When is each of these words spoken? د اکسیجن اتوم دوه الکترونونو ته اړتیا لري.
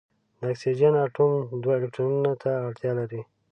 د 0.39 0.41
اکسیجن 0.51 0.93
اتوم 1.05 1.31
دوه 1.63 1.73
الکترونونو 1.79 2.31
ته 2.41 2.49
اړتیا 2.67 2.91
لري. 2.99 3.21